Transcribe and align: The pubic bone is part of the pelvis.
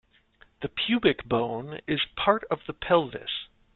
The 0.63 0.67
pubic 0.67 1.25
bone 1.25 1.79
is 1.85 2.01
part 2.15 2.43
of 2.49 2.61
the 2.65 2.73
pelvis. 2.73 3.49